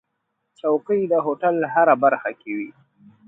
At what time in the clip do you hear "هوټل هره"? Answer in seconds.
1.25-1.95